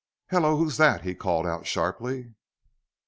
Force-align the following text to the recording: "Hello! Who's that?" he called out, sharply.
"Hello! 0.31 0.57
Who's 0.57 0.77
that?" 0.77 1.03
he 1.03 1.13
called 1.13 1.45
out, 1.45 1.67
sharply. 1.67 2.33